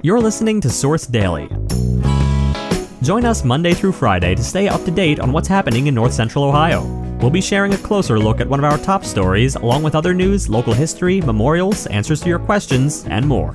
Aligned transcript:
You're 0.00 0.20
listening 0.20 0.60
to 0.60 0.70
Source 0.70 1.08
Daily. 1.08 1.48
Join 3.02 3.24
us 3.24 3.42
Monday 3.42 3.74
through 3.74 3.90
Friday 3.90 4.36
to 4.36 4.44
stay 4.44 4.68
up 4.68 4.84
to 4.84 4.92
date 4.92 5.18
on 5.18 5.32
what's 5.32 5.48
happening 5.48 5.88
in 5.88 5.94
North 5.96 6.12
Central 6.12 6.44
Ohio. 6.44 6.84
We'll 7.20 7.30
be 7.30 7.40
sharing 7.40 7.74
a 7.74 7.78
closer 7.78 8.16
look 8.16 8.40
at 8.40 8.48
one 8.48 8.60
of 8.60 8.64
our 8.64 8.78
top 8.78 9.04
stories, 9.04 9.56
along 9.56 9.82
with 9.82 9.96
other 9.96 10.14
news, 10.14 10.48
local 10.48 10.72
history, 10.72 11.20
memorials, 11.20 11.88
answers 11.88 12.20
to 12.20 12.28
your 12.28 12.38
questions, 12.38 13.06
and 13.06 13.26
more. 13.26 13.52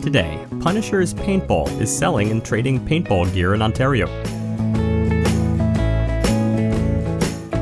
Today, 0.00 0.46
Punisher's 0.60 1.12
Paintball 1.12 1.80
is 1.80 1.94
selling 1.94 2.30
and 2.30 2.44
trading 2.44 2.78
paintball 2.86 3.34
gear 3.34 3.54
in 3.54 3.62
Ontario. 3.62 4.06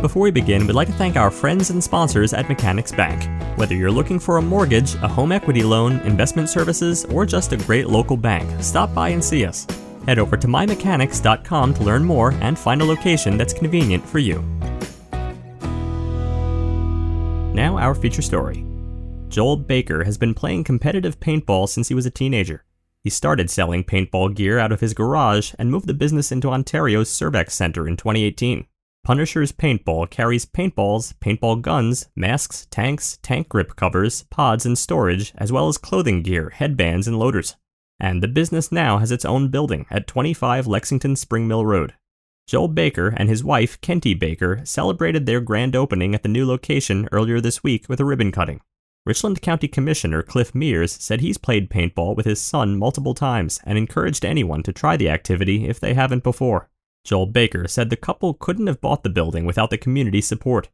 Before 0.03 0.23
we 0.23 0.33
begin, 0.33 0.67
we'd 0.67 0.73
like 0.73 0.89
to 0.89 0.95
thank 0.95 1.15
our 1.15 1.31
friends 1.31 1.71
and 1.71 1.83
sponsors 1.83 2.33
at 2.33 2.49
Mechanics 2.49 2.91
Bank. 2.91 3.23
Whether 3.57 3.77
you're 3.77 3.89
looking 3.89 4.19
for 4.19 4.37
a 4.37 4.43
mortgage, 4.43 4.97
a 4.97 5.07
home 5.07 5.31
equity 5.31 5.63
loan, 5.63 6.01
investment 6.01 6.49
services, 6.49 7.05
or 7.05 7.25
just 7.25 7.53
a 7.53 7.57
great 7.57 7.87
local 7.87 8.17
bank, 8.17 8.51
stop 8.61 8.93
by 8.93 9.11
and 9.11 9.25
see 9.25 9.47
us. 9.47 9.65
Head 10.07 10.19
over 10.19 10.37
to 10.37 10.49
mymechanics.com 10.49 11.75
to 11.75 11.85
learn 11.85 12.05
more 12.05 12.33
and 12.41 12.59
find 12.59 12.83
a 12.83 12.85
location 12.85 13.37
that's 13.37 13.53
convenient 13.53 14.05
for 14.05 14.19
you. 14.19 14.41
Now, 17.55 17.79
our 17.79 17.95
feature 17.95 18.23
story. 18.23 18.67
Joel 19.29 19.57
Baker 19.57 20.03
has 20.03 20.19
been 20.19 20.35
playing 20.35 20.65
competitive 20.65 21.21
paintball 21.21 21.69
since 21.69 21.87
he 21.87 21.95
was 21.95 22.07
a 22.07 22.11
teenager. 22.11 22.65
He 23.05 23.11
started 23.11 23.51
selling 23.51 23.85
paintball 23.85 24.35
gear 24.35 24.59
out 24.59 24.73
of 24.73 24.81
his 24.81 24.95
garage 24.95 25.55
and 25.61 25.71
moved 25.71 25.87
the 25.87 25.95
business 25.95 26.33
into 26.33 26.51
Ontario's 26.51 27.09
Servex 27.09 27.53
Centre 27.53 27.87
in 27.87 27.97
2018. 27.97 28.67
Punisher's 29.05 29.51
Paintball 29.51 30.09
carries 30.11 30.47
paintballs, 30.47 31.15
paintball 31.15 31.61
guns, 31.61 32.07
masks, 32.15 32.69
tanks, 32.71 33.19
tank 33.21 33.49
grip 33.49 33.75
covers, 33.75 34.23
pods, 34.31 34.65
and 34.65 34.79
storage, 34.79 35.33
as 35.37 35.51
well 35.51 35.67
as 35.67 35.77
clothing 35.77 36.23
gear, 36.23 36.51
headbands, 36.51 37.09
and 37.09 37.19
loaders. 37.19 37.57
And 37.99 38.23
the 38.23 38.29
business 38.29 38.71
now 38.71 38.99
has 38.99 39.11
its 39.11 39.25
own 39.25 39.49
building 39.49 39.87
at 39.91 40.07
25 40.07 40.69
Lexington 40.69 41.17
Spring 41.17 41.49
Mill 41.49 41.67
Road. 41.67 41.95
Joel 42.47 42.69
Baker 42.69 43.13
and 43.17 43.29
his 43.29 43.43
wife, 43.43 43.81
Kenty 43.81 44.15
Baker, 44.15 44.61
celebrated 44.65 45.27
their 45.27 45.41
grand 45.41 45.75
opening 45.75 46.15
at 46.15 46.23
the 46.23 46.29
new 46.29 46.47
location 46.47 47.09
earlier 47.11 47.41
this 47.41 47.65
week 47.65 47.89
with 47.89 47.99
a 47.99 48.05
ribbon 48.05 48.31
cutting. 48.31 48.61
Richland 49.05 49.43
County 49.43 49.67
Commissioner 49.67 50.23
Cliff 50.23 50.55
Mears 50.55 50.93
said 50.93 51.21
he's 51.21 51.39
played 51.39 51.71
paintball 51.71 52.15
with 52.15 52.27
his 52.27 52.41
son 52.41 52.79
multiple 52.79 53.15
times 53.15 53.59
and 53.65 53.77
encouraged 53.77 54.25
anyone 54.25 54.63
to 54.63 54.73
try 54.73 54.97
the 54.97 55.09
activity 55.09 55.69
if 55.69 55.81
they 55.81 55.95
haven't 55.95 56.23
before. 56.23 56.69
Joel 57.05 57.27
Baker 57.27 57.67
said 57.67 57.91
the 57.91 57.97
couple 57.97 58.35
couldn't 58.35 58.67
have 58.69 58.81
bought 58.81 59.03
the 59.03 59.11
building 59.11 59.45
without 59.45 59.71
the 59.71 59.79
community 59.79 60.21
support. 60.21 60.69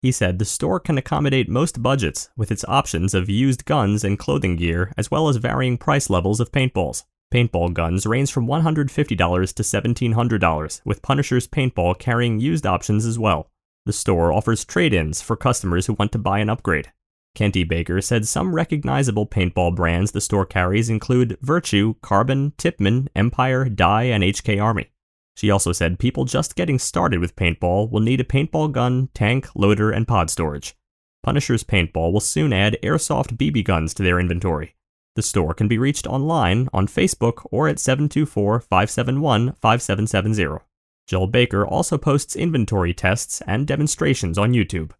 He 0.00 0.12
said 0.12 0.38
the 0.38 0.44
store 0.44 0.80
can 0.80 0.98
accommodate 0.98 1.48
most 1.48 1.82
budgets 1.82 2.28
with 2.36 2.50
its 2.50 2.64
options 2.66 3.14
of 3.14 3.30
used 3.30 3.64
guns 3.64 4.04
and 4.04 4.18
clothing 4.18 4.56
gear, 4.56 4.92
as 4.96 5.10
well 5.10 5.28
as 5.28 5.36
varying 5.36 5.78
price 5.78 6.10
levels 6.10 6.40
of 6.40 6.52
paintballs. 6.52 7.04
Paintball 7.32 7.74
guns 7.74 8.06
range 8.06 8.30
from 8.30 8.46
$150 8.46 8.86
to 8.86 9.62
$1,700, 9.62 10.80
with 10.84 11.02
Punisher's 11.02 11.48
Paintball 11.48 11.98
carrying 11.98 12.38
used 12.38 12.66
options 12.66 13.04
as 13.04 13.18
well. 13.18 13.50
The 13.86 13.92
store 13.92 14.32
offers 14.32 14.64
trade 14.64 14.94
ins 14.94 15.20
for 15.20 15.36
customers 15.36 15.86
who 15.86 15.94
want 15.94 16.12
to 16.12 16.18
buy 16.18 16.38
an 16.38 16.48
upgrade. 16.48 16.92
Kenty 17.34 17.64
Baker 17.64 18.00
said 18.00 18.28
some 18.28 18.54
recognizable 18.54 19.26
paintball 19.26 19.74
brands 19.74 20.12
the 20.12 20.20
store 20.20 20.46
carries 20.46 20.88
include 20.88 21.36
Virtue, 21.42 21.94
Carbon, 22.00 22.52
Tippmann, 22.56 23.08
Empire, 23.16 23.68
Dye, 23.68 24.04
and 24.04 24.22
HK 24.22 24.62
Army. 24.62 24.90
She 25.34 25.50
also 25.50 25.72
said 25.72 25.98
people 25.98 26.24
just 26.24 26.54
getting 26.54 26.78
started 26.78 27.18
with 27.18 27.36
paintball 27.36 27.90
will 27.90 28.00
need 28.00 28.20
a 28.20 28.24
paintball 28.24 28.72
gun, 28.72 29.08
tank, 29.14 29.48
loader, 29.54 29.90
and 29.90 30.06
pod 30.06 30.30
storage. 30.30 30.76
Punisher's 31.24 31.64
Paintball 31.64 32.12
will 32.12 32.20
soon 32.20 32.52
add 32.52 32.76
airsoft 32.82 33.38
BB 33.38 33.64
guns 33.64 33.94
to 33.94 34.02
their 34.02 34.20
inventory. 34.20 34.76
The 35.16 35.22
store 35.22 35.54
can 35.54 35.68
be 35.68 35.78
reached 35.78 36.06
online, 36.06 36.68
on 36.72 36.86
Facebook, 36.86 37.46
or 37.50 37.66
at 37.66 37.80
724 37.80 38.60
571 38.60 39.52
5770. 39.52 40.62
Joel 41.06 41.26
Baker 41.26 41.66
also 41.66 41.96
posts 41.96 42.36
inventory 42.36 42.92
tests 42.92 43.40
and 43.46 43.66
demonstrations 43.66 44.36
on 44.36 44.52
YouTube. 44.52 44.90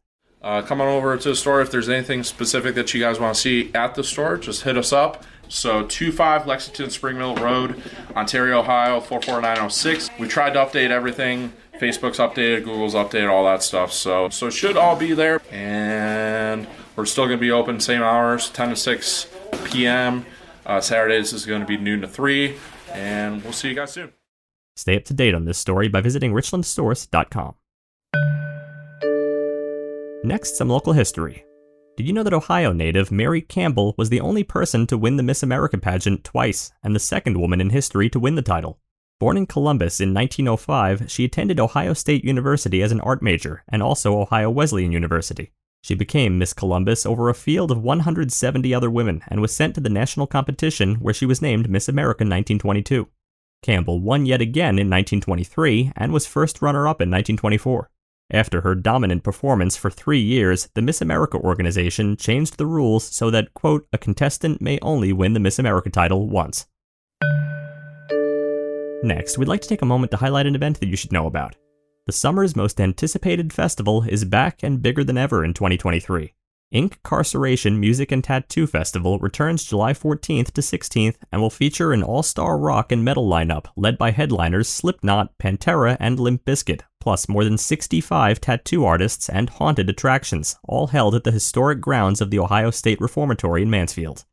Uh, 0.43 0.63
come 0.63 0.81
on 0.81 0.89
over 0.89 1.17
to 1.17 1.29
the 1.31 1.37
store 1.37 1.61
if 1.61 1.71
there's 1.71 1.89
anything 1.89 2.23
specific 2.23 2.75
that 2.75 2.93
you 2.95 3.01
guys 3.01 3.19
want 3.19 3.35
to 3.35 3.41
see 3.41 3.71
at 3.75 3.95
the 3.95 4.05
store. 4.05 4.37
Just 4.37 4.63
hit 4.63 4.79
us 4.79 4.93
up. 4.93 5.25
So 5.49 5.83
25 5.83 6.47
Lexington 6.47 6.91
Spring 6.91 7.19
Mill 7.19 7.37
Road, 7.37 7.83
Ontario, 8.17 8.61
Ohio 8.61 9.01
44906. 9.01 10.11
We 10.19 10.29
tried 10.29 10.55
to 10.55 10.61
update 10.61 10.91
everything. 10.91 11.53
Facebook's 11.81 12.19
updated, 12.19 12.65
Google's 12.65 12.95
updated, 12.95 13.31
all 13.31 13.45
that 13.45 13.63
stuff. 13.63 13.93
So 13.93 14.29
so 14.29 14.47
it 14.47 14.53
should 14.53 14.77
all 14.77 14.97
be 14.97 15.13
there. 15.13 15.41
And 15.51 16.67
we're 16.97 17.07
still 17.07 17.27
to 17.39 17.41
be 17.41 17.51
open 17.51 17.81
same 17.81 18.03
hours, 18.03 18.51
10 18.51 18.71
to 18.71 18.77
6 18.77 19.27
p.m. 19.65 20.27
Uh, 20.67 20.81
Saturdays 20.81 21.33
is 21.33 21.45
to 21.61 21.67
be 21.67 21.77
noon 21.77 22.01
to 22.01 22.09
3. 22.09 22.57
And 22.93 23.43
we'll 23.43 23.53
see 23.53 23.69
you 23.69 23.75
guys 23.75 23.93
soon. 23.93 24.13
Stay 24.77 24.97
up 24.97 25.05
to 25.05 25.15
date 25.15 25.35
on 25.35 25.45
this 25.45 25.59
story 25.59 25.89
by 25.89 26.01
visiting 26.01 26.33
richlandsource.com. 26.33 27.55
Next, 30.25 30.57
some 30.57 30.69
local 30.69 30.95
history. 30.95 31.45
Did 31.97 32.09
you 32.09 32.13
know 32.13 32.25
that 32.25 32.35
Ohio 32.35 32.73
native 32.73 33.13
Mary 33.13 33.41
Campbell 33.41 33.95
was 33.97 34.09
the 34.09 34.21
only 34.21 34.43
person 34.43 34.85
to 34.89 34.99
win 34.99 35.17
the 35.17 35.23
Miss 35.23 35.45
America 35.45 35.79
pageant 35.79 36.25
twice, 36.25 36.73
and 36.83 36.93
the 36.93 36.99
second 36.99 37.39
woman 37.39 37.61
in 37.61 37.71
history 37.71 38.11
to 38.11 38.19
win 38.19 38.35
the 38.35 38.43
title? 38.43 38.81
Born 39.21 39.37
in 39.37 39.47
Columbus 39.47 40.01
in 40.01 40.13
1905, 40.13 41.09
she 41.09 41.25
attended 41.25 41.61
Ohio 41.61 41.93
State 41.93 42.25
University 42.25 42.83
as 42.83 42.91
an 42.91 43.01
art 43.03 43.23
major 43.23 43.63
and 43.69 43.81
also 43.81 44.19
Ohio 44.19 44.51
Wesleyan 44.51 44.91
University. 44.91 45.53
She 45.83 45.95
became 45.95 46.37
Miss 46.37 46.53
Columbus 46.53 47.07
over 47.07 47.29
a 47.29 47.35
field 47.35 47.71
of 47.71 47.81
170 47.81 48.75
other 48.75 48.91
women 48.91 49.23
and 49.29 49.41
was 49.41 49.55
sent 49.55 49.77
to 49.77 49.81
the 49.81 49.89
national 49.89 50.27
competition 50.27 50.97
where 50.97 51.15
she 51.15 51.27
was 51.27 51.41
named 51.41 51.71
Miss 51.71 51.89
America 51.89 52.25
1922. 52.25 53.07
Campbell 53.63 54.01
won 54.01 54.27
yet 54.27 54.41
again 54.41 54.81
in 54.81 54.91
1923 54.91 55.93
and 55.95 56.13
was 56.13 56.27
first 56.27 56.61
runner 56.61 56.89
up 56.89 57.01
in 57.01 57.09
1924. 57.09 57.89
After 58.31 58.63
her 58.63 58.75
dominant 58.75 59.23
performance 59.23 59.77
for 59.77 59.91
three 59.91 60.21
years, 60.21 60.69
the 60.75 60.83
Miss 60.83 61.03
America 61.03 61.37
organization 61.37 62.17
changed 62.17 62.57
the 62.57 62.67
rules 62.67 63.05
so 63.05 63.31
that, 63.31 63.53
quote, 63.53 63.87
a 63.93 63.99
contestant 63.99 64.63
may 64.63 64.79
only 64.81 65.13
win 65.13 65.35
the 65.35 65.41
Miss 65.41 65.59
America 65.59 65.91
title 65.91 66.29
once. 66.29 66.67
Next, 69.03 69.37
we'd 69.37 69.49
like 69.49 69.61
to 69.61 69.69
take 69.69 69.83
a 69.83 69.87
moment 69.87 70.11
to 70.13 70.17
highlight 70.17 70.47
an 70.47 70.55
event 70.55 70.81
that 70.81 70.89
you 70.89 70.97
should 70.97 71.13
know 71.13 71.27
about. 71.27 71.57
The 72.07 72.13
summer's 72.13 72.57
most 72.57 72.81
anticipated 72.81 73.53
festival 73.53 74.05
is 74.09 74.25
back 74.25 74.63
and 74.63 74.83
bigger 74.83 75.05
than 75.05 75.19
ever 75.19 75.45
in 75.45 75.53
2023. 75.53 76.33
Inkcarceration 76.75 77.79
Music 77.79 78.11
and 78.11 78.25
Tattoo 78.25 78.67
Festival 78.67 79.19
returns 79.19 79.65
July 79.65 79.93
14th 79.93 80.51
to 80.53 80.61
16th 80.61 81.17
and 81.31 81.41
will 81.41 81.51
feature 81.51 81.93
an 81.93 82.03
all-star 82.03 82.59
rock 82.59 82.91
and 82.91 83.05
metal 83.05 83.29
lineup 83.29 83.67
led 83.77 83.97
by 83.97 84.11
headliners 84.11 84.69
Slipknot, 84.69 85.37
Pantera, 85.39 85.97
and 86.01 86.19
Limp 86.19 86.45
Bizkit, 86.45 86.81
plus 87.05 87.29
more 87.29 87.45
than 87.45 87.59
65 87.59 88.41
tattoo 88.41 88.87
artists 88.87 89.29
and 89.29 89.51
haunted 89.51 89.91
attractions, 89.91 90.57
all 90.67 90.87
held 90.87 91.15
at 91.15 91.23
the 91.23 91.31
historic 91.31 91.79
grounds 91.79 92.23
of 92.23 92.31
the 92.31 92.39
Ohio 92.39 92.71
State 92.71 92.99
Reformatory 92.99 93.61
in 93.61 93.69
Mansfield. 93.69 94.25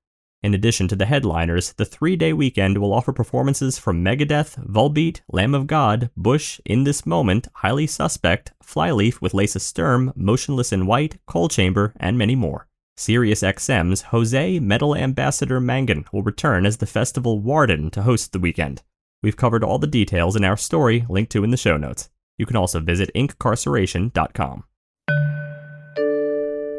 In 0.42 0.54
addition 0.54 0.88
to 0.88 0.96
the 0.96 1.06
headliners, 1.06 1.74
the 1.74 1.84
three 1.84 2.16
day 2.16 2.32
weekend 2.32 2.78
will 2.78 2.94
offer 2.94 3.12
performances 3.12 3.78
from 3.78 4.06
Megadeth, 4.06 4.56
Volbeat, 4.66 5.20
Lamb 5.30 5.54
of 5.54 5.68
God, 5.68 6.12
Bush, 6.16 6.62
In 6.64 6.86
This 6.86 7.06
Moment, 7.06 7.50
Highly 7.56 7.88
Suspect, 7.88 8.54
Flyleaf 8.64 9.20
with 9.20 9.34
Lacey 9.34 9.60
Sturm, 9.60 10.14
Motionless 10.16 10.72
in 10.72 10.86
White, 10.86 11.20
Coal 11.26 11.50
Chamber, 11.50 11.94
and 11.98 12.18
many 12.18 12.36
more. 12.36 12.70
SiriusXM's 12.98 14.04
Jose 14.14 14.60
Metal 14.62 14.96
Ambassador 14.96 15.60
Mangin 15.60 16.06
will 16.14 16.24
return 16.24 16.66
as 16.66 16.78
the 16.78 16.86
festival 16.86 17.42
warden 17.42 17.92
to 17.92 18.04
host 18.04 18.32
the 18.32 18.40
weekend. 18.40 18.82
We've 19.22 19.36
covered 19.36 19.66
all 19.66 19.78
the 19.78 19.88
details 19.88 20.38
in 20.38 20.46
our 20.46 20.56
story, 20.56 21.06
linked 21.10 21.34
to 21.34 21.44
in 21.44 21.52
the 21.52 21.58
show 21.58 21.76
notes. 21.76 22.10
You 22.42 22.48
can 22.48 22.56
also 22.56 22.80
visit 22.80 23.12
inkcarceration.com. 23.14 24.64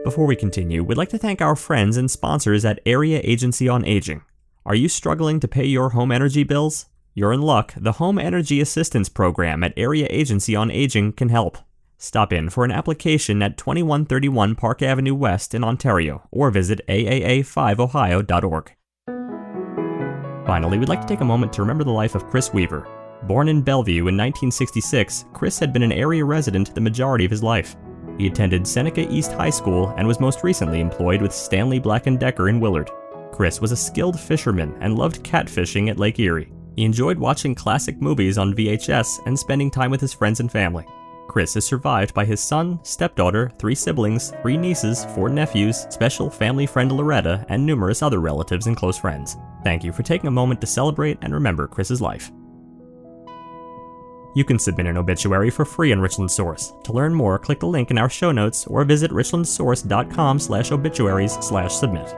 Before 0.03 0.27
we 0.27 0.34
continue, 0.34 0.83
we'd 0.83 0.99
like 0.99 1.11
to 1.11 1.19
thank 1.19 1.41
our 1.41 1.55
friends 1.55 1.97
and 1.97 2.11
sponsors 2.11 2.64
at 2.64 2.81
Area 2.85 3.20
Agency 3.23 3.69
on 3.69 3.85
Aging. 3.85 4.23
Are 4.67 4.75
you 4.75 4.88
struggling 4.88 5.38
to 5.38 5.47
pay 5.47 5.64
your 5.64 5.91
home 5.91 6.11
energy 6.11 6.43
bills? 6.43 6.87
You're 7.14 7.32
in 7.32 7.43
luck. 7.43 7.75
The 7.76 7.93
Home 7.93 8.19
Energy 8.19 8.61
Assistance 8.61 9.09
Program 9.09 9.62
at 9.62 9.73
Area 9.76 10.09
Agency 10.11 10.56
on 10.56 10.69
Aging 10.69 11.12
can 11.12 11.29
help. 11.29 11.59
Stop 11.97 12.32
in 12.32 12.50
for 12.50 12.64
an 12.64 12.73
application 12.73 13.41
at 13.41 13.56
2131 13.56 14.56
Park 14.56 14.82
Avenue 14.82 15.14
West 15.14 15.55
in 15.55 15.62
Ontario 15.62 16.26
or 16.32 16.50
visit 16.50 16.81
aaa5ohio.org. 16.88 18.73
Finally, 20.44 20.79
we'd 20.79 20.88
like 20.88 21.03
to 21.03 21.06
take 21.06 21.20
a 21.20 21.25
moment 21.25 21.53
to 21.53 21.62
remember 21.62 21.85
the 21.85 21.93
life 21.93 22.17
of 22.17 22.29
Chris 22.29 22.53
Weaver. 22.53 22.85
Born 23.25 23.49
in 23.49 23.63
Bellevue 23.63 24.09
in 24.09 24.17
1966, 24.17 25.27
Chris 25.33 25.59
had 25.59 25.73
been 25.73 25.85
an 25.85 25.93
area 25.93 26.25
resident 26.25 26.75
the 26.75 26.81
majority 26.81 27.25
of 27.25 27.31
his 27.31 27.43
life. 27.43 27.77
He 28.19 28.27
attended 28.27 28.67
Seneca 28.67 29.11
East 29.13 29.33
High 29.33 29.51
School 29.51 29.95
and 29.97 30.07
was 30.07 30.19
most 30.19 30.43
recently 30.43 30.81
employed 30.81 31.23
with 31.23 31.33
Stanley 31.33 31.79
Black 31.79 32.05
& 32.05 32.19
Decker 32.19 32.49
in 32.49 32.59
Willard. 32.59 32.91
Chris 33.31 33.61
was 33.61 33.73
a 33.73 33.77
skilled 33.77 34.19
fisherman 34.19 34.77
and 34.81 34.99
loved 34.99 35.23
catfishing 35.23 35.89
at 35.89 35.99
Lake 35.99 36.19
Erie. 36.19 36.53
He 36.75 36.85
enjoyed 36.85 37.17
watching 37.17 37.55
classic 37.55 38.01
movies 38.01 38.39
on 38.39 38.55
VHS 38.55 39.27
and 39.27 39.39
spending 39.39 39.71
time 39.71 39.91
with 39.91 40.01
his 40.01 40.13
friends 40.13 40.41
and 40.41 40.51
family. 40.51 40.85
Chris 41.29 41.57
is 41.57 41.65
survived 41.65 42.13
by 42.13 42.25
his 42.25 42.41
son, 42.41 42.79
stepdaughter, 42.83 43.51
three 43.59 43.75
siblings, 43.75 44.33
three 44.43 44.57
nieces, 44.57 45.07
four 45.15 45.29
nephews, 45.29 45.87
special 45.91 46.29
family 46.29 46.67
friend 46.67 46.91
Loretta, 46.91 47.47
and 47.49 47.65
numerous 47.65 48.03
other 48.03 48.19
relatives 48.19 48.67
and 48.67 48.77
close 48.77 48.99
friends. 48.99 49.37
Thank 49.63 49.85
you 49.85 49.93
for 49.93 50.03
taking 50.03 50.27
a 50.27 50.33
moment 50.33 50.61
to 50.61 50.67
celebrate 50.67 51.19
and 51.23 51.33
remember 51.33 51.69
Chris's 51.69 52.03
life. 52.03 52.33
You 54.34 54.44
can 54.44 54.58
submit 54.58 54.87
an 54.87 54.96
obituary 54.96 55.50
for 55.50 55.64
free 55.64 55.93
on 55.93 56.00
Richland 56.00 56.31
Source. 56.31 56.73
To 56.84 56.93
learn 56.93 57.14
more, 57.14 57.38
click 57.38 57.61
the 57.61 57.67
link 57.67 57.90
in 57.90 57.99
our 57.99 58.08
show 58.08 58.32
notes 58.32 58.67
or 58.67 58.84
visit 58.84 59.11
richlandsource.com 59.11 60.38
slash 60.38 60.73
obituaries 60.73 61.34
slash 61.40 61.75
submit. 61.75 62.08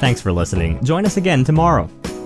Thanks 0.00 0.20
for 0.20 0.32
listening. 0.32 0.82
Join 0.82 1.06
us 1.06 1.16
again 1.16 1.44
tomorrow. 1.44 1.88